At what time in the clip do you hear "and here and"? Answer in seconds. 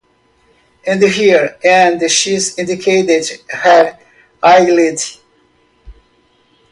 0.87-2.09